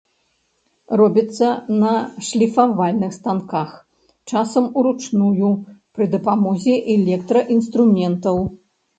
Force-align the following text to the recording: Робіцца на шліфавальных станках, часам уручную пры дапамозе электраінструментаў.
Робіцца 0.99 1.47
на 1.81 1.89
шліфавальных 2.29 3.11
станках, 3.17 3.69
часам 4.31 4.65
уручную 4.81 5.51
пры 5.99 6.07
дапамозе 6.15 6.75
электраінструментаў. 6.95 8.35